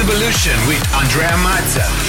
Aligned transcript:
Evolution 0.00 0.54
with 0.68 0.80
Andrea 0.94 1.36
Mazza. 1.42 2.07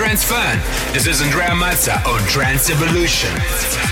Fun. 0.00 0.58
This 0.94 1.06
is 1.06 1.20
Andrea 1.20 1.50
Mazza 1.50 2.02
on 2.06 2.26
Trance 2.26 2.70
Evolution. 2.70 3.89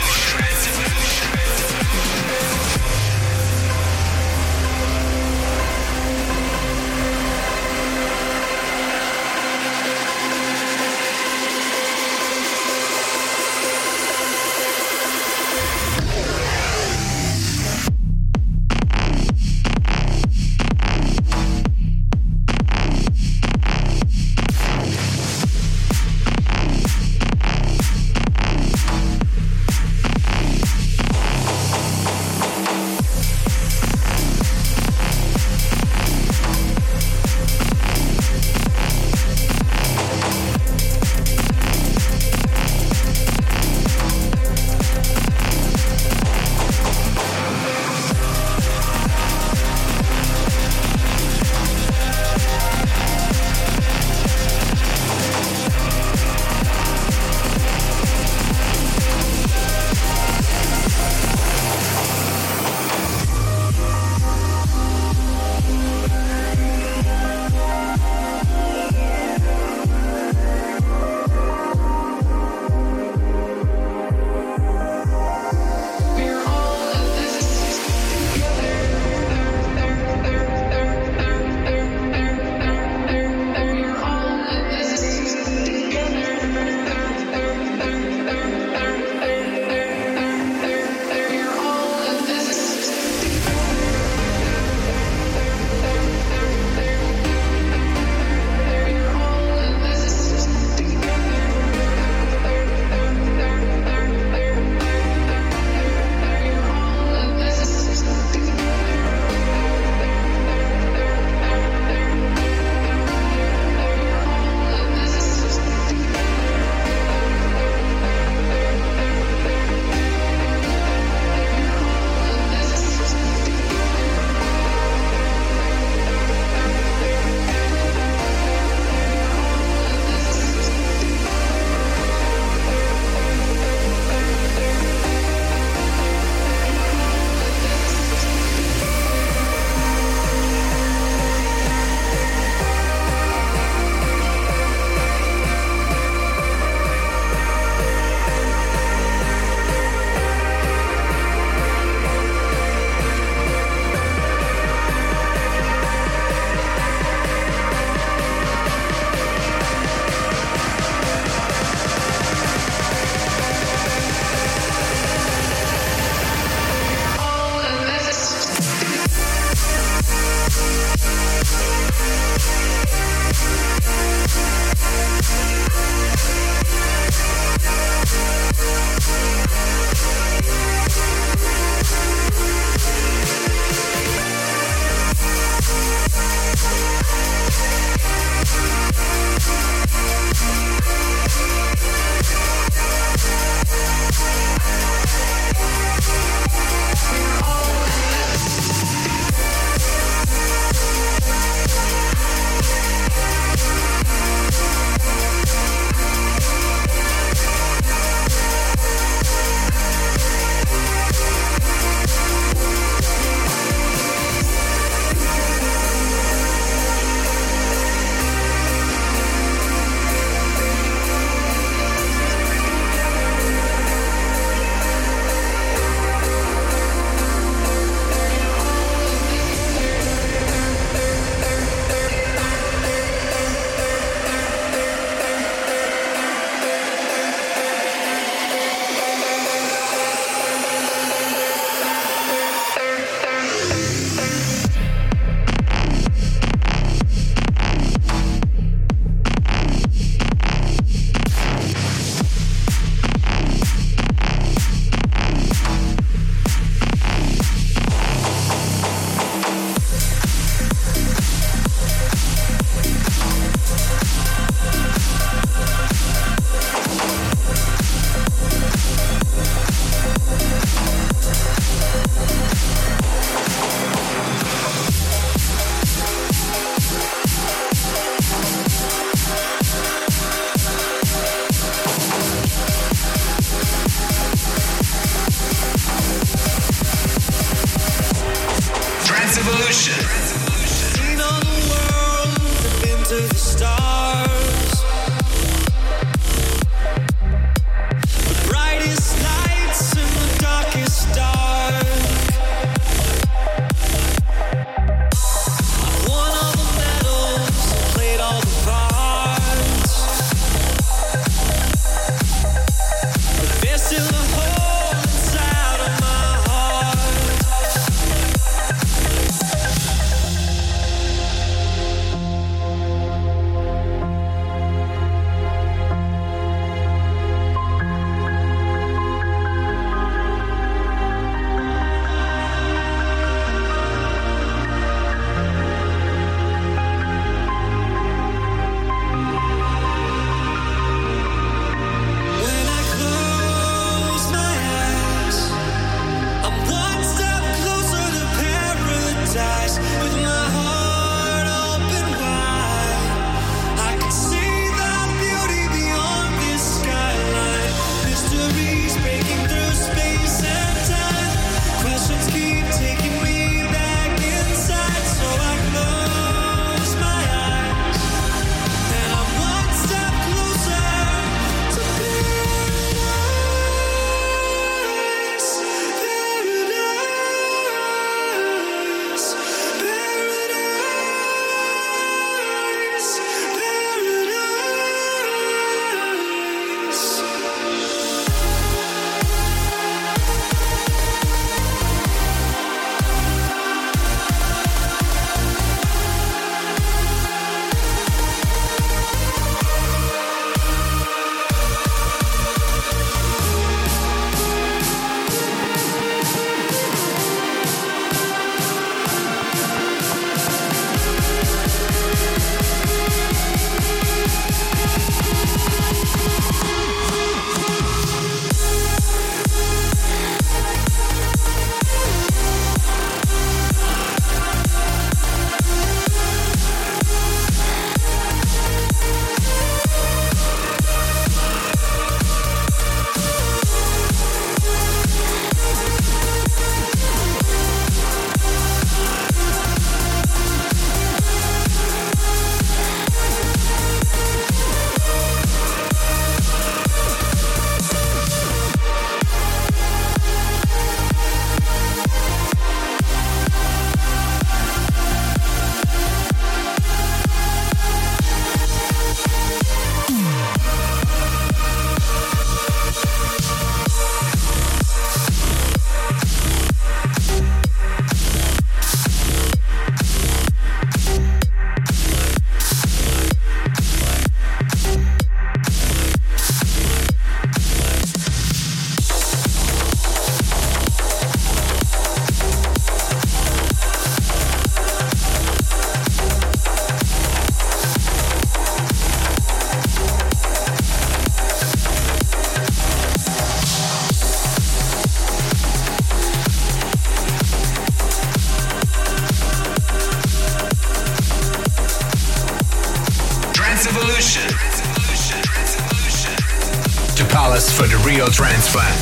Transfer. 508.31 508.98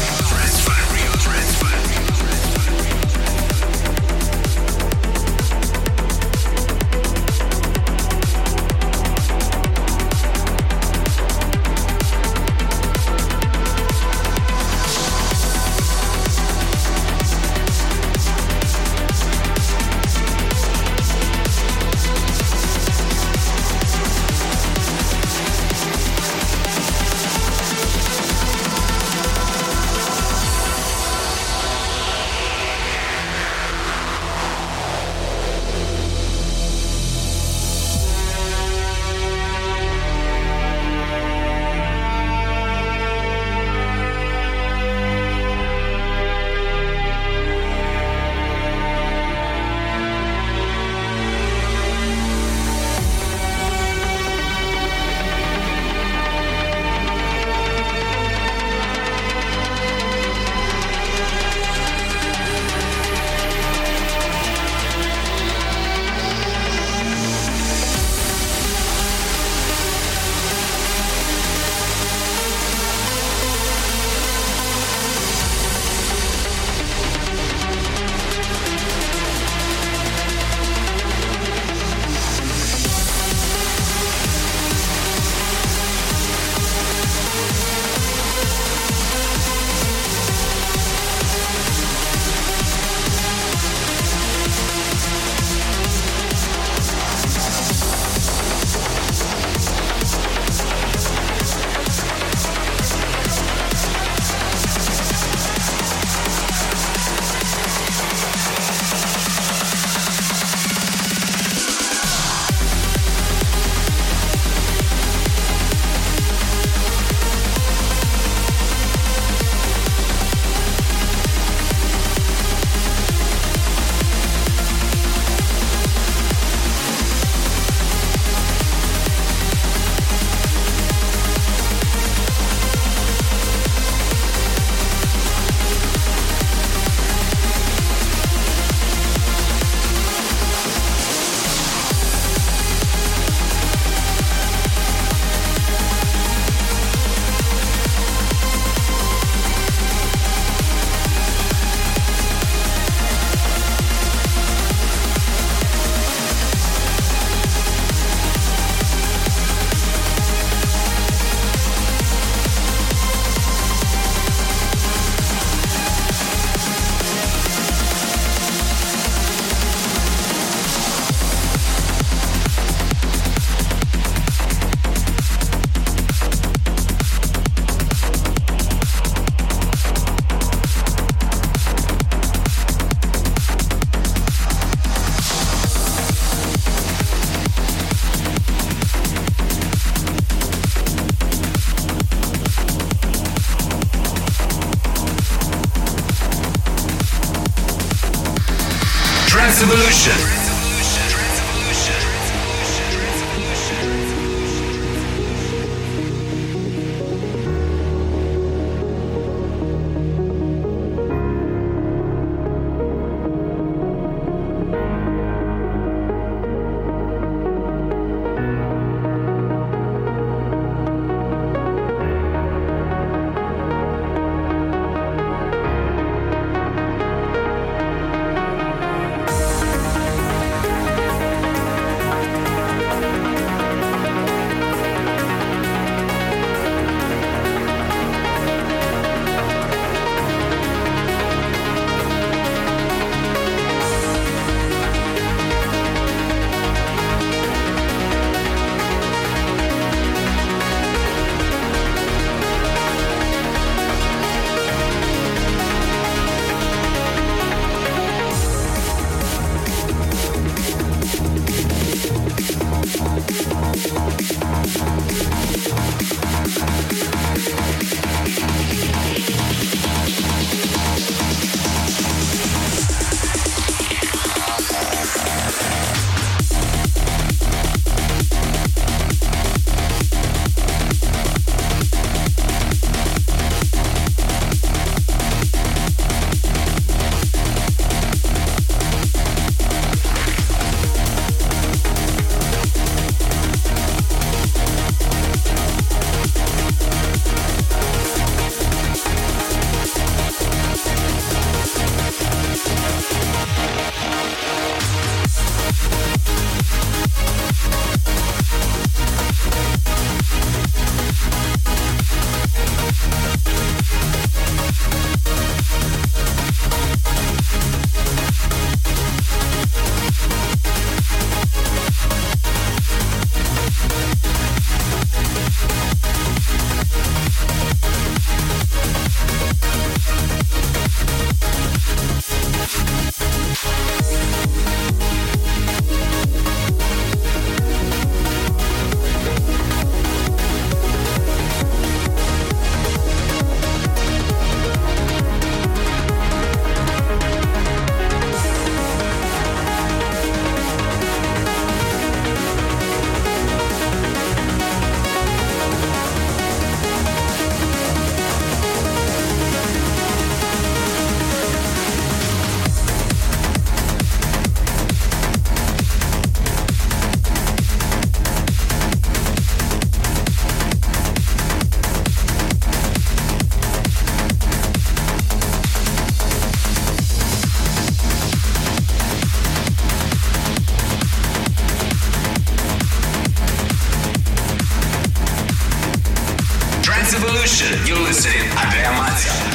You're 387.87 388.01
listening, 388.01 388.51
Andrea 388.59 388.91
Mazza. 388.99 389.46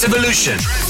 Trance 0.00 0.16
Evolution. 0.16 0.89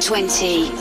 20. 0.00 0.79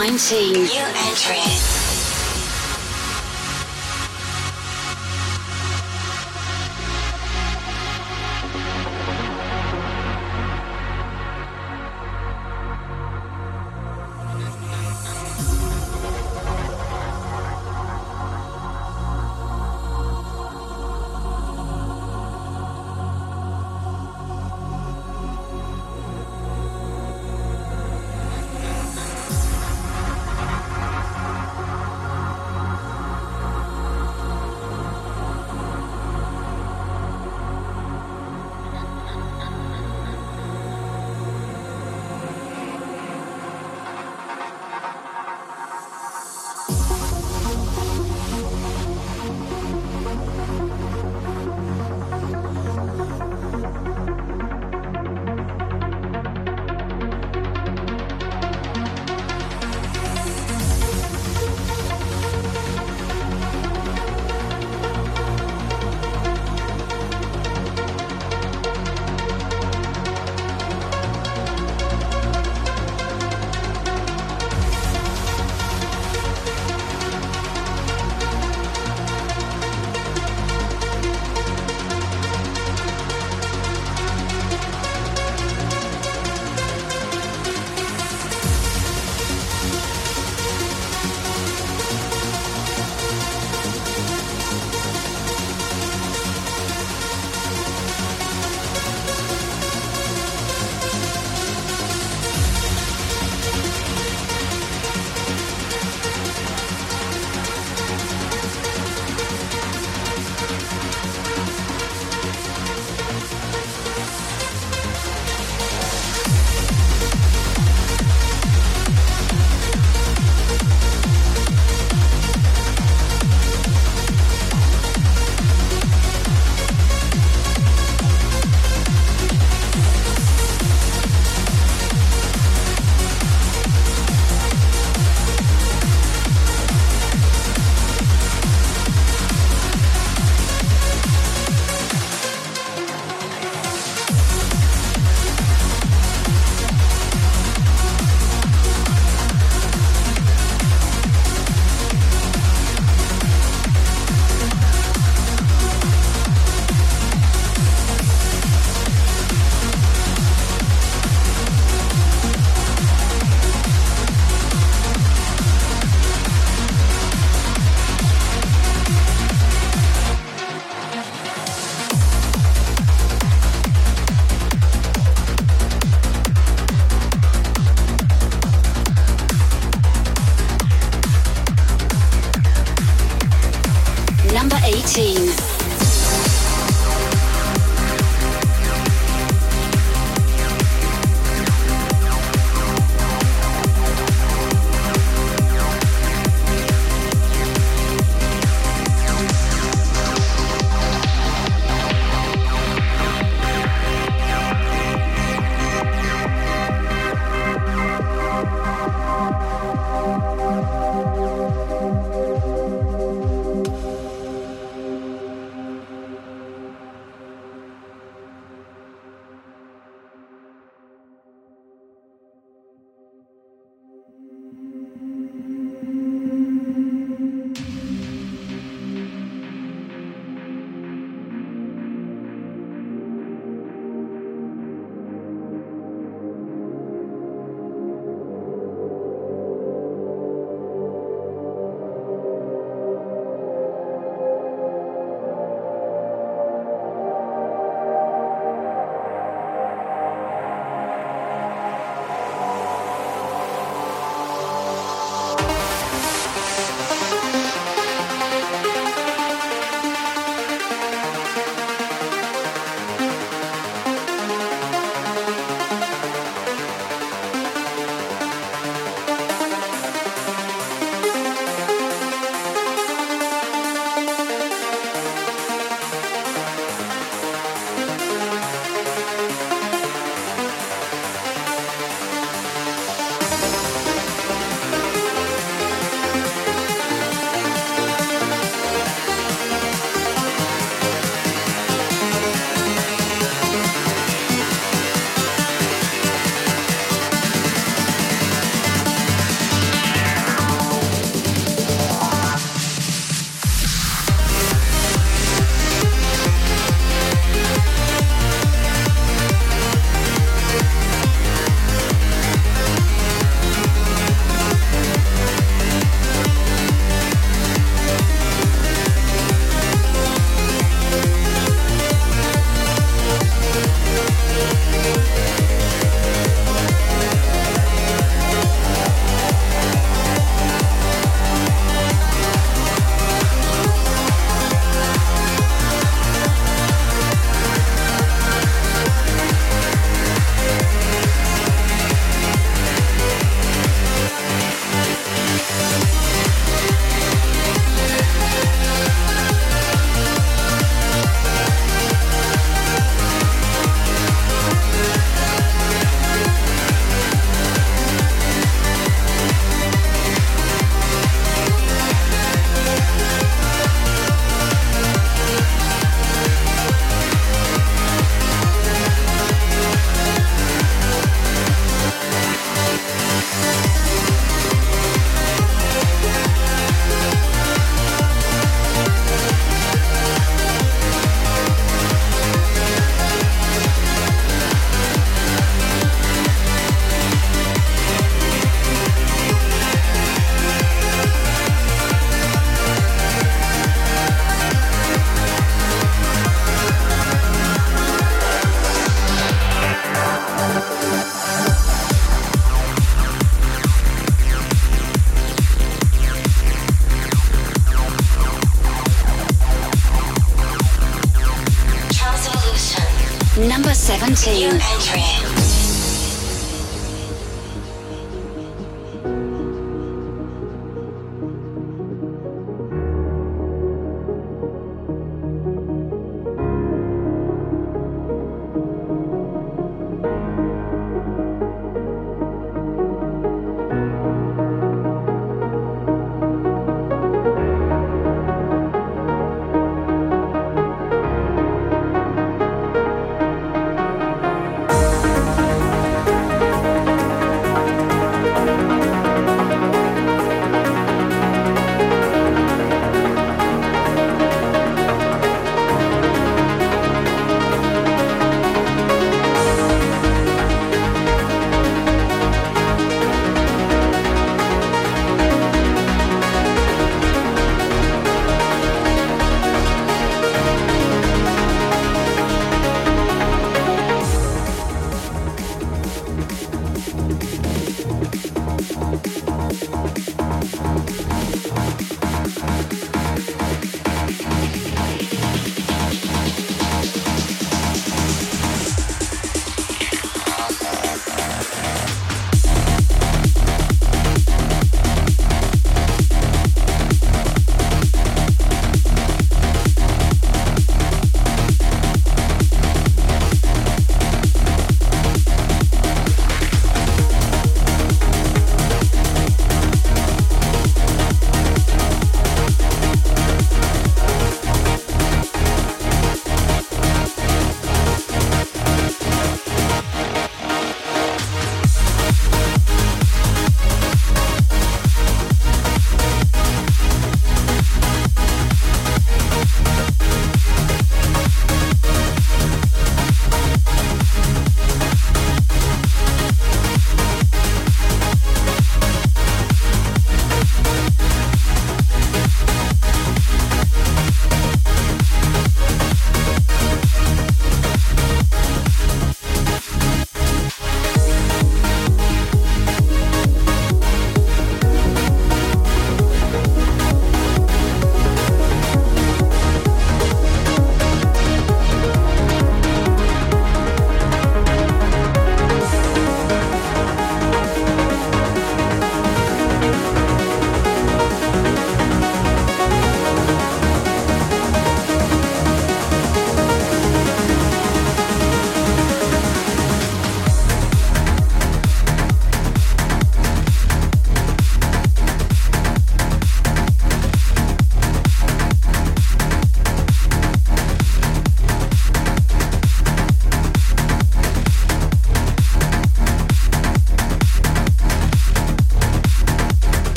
19. 0.00 0.52
New 0.52 0.62
entry. 0.64 1.79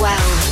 well. 0.00 0.49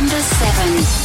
Number 0.00 0.18
7. 0.18 0.99